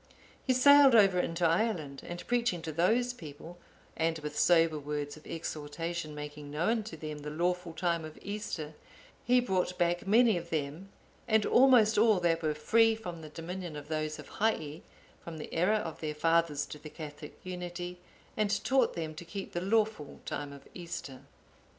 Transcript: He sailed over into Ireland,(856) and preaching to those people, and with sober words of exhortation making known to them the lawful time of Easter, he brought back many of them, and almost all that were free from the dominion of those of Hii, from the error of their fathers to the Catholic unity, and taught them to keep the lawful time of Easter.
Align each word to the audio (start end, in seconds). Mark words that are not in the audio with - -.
He 0.43 0.53
sailed 0.53 0.95
over 0.95 1.19
into 1.19 1.45
Ireland,(856) 1.45 2.09
and 2.09 2.25
preaching 2.25 2.61
to 2.63 2.71
those 2.71 3.13
people, 3.13 3.59
and 3.95 4.17
with 4.17 4.35
sober 4.35 4.79
words 4.79 5.15
of 5.15 5.27
exhortation 5.27 6.15
making 6.15 6.49
known 6.49 6.81
to 6.85 6.97
them 6.97 7.19
the 7.19 7.29
lawful 7.29 7.71
time 7.73 8.03
of 8.03 8.17
Easter, 8.23 8.73
he 9.23 9.39
brought 9.39 9.77
back 9.77 10.07
many 10.07 10.37
of 10.37 10.49
them, 10.49 10.89
and 11.27 11.45
almost 11.45 11.99
all 11.99 12.19
that 12.21 12.41
were 12.41 12.55
free 12.55 12.95
from 12.95 13.21
the 13.21 13.29
dominion 13.29 13.75
of 13.75 13.89
those 13.89 14.17
of 14.17 14.27
Hii, 14.39 14.81
from 15.23 15.37
the 15.37 15.53
error 15.53 15.75
of 15.75 15.99
their 15.99 16.15
fathers 16.15 16.65
to 16.65 16.79
the 16.79 16.89
Catholic 16.89 17.37
unity, 17.43 17.99
and 18.35 18.63
taught 18.63 18.95
them 18.95 19.13
to 19.13 19.23
keep 19.23 19.51
the 19.51 19.61
lawful 19.61 20.19
time 20.25 20.51
of 20.51 20.67
Easter. 20.73 21.21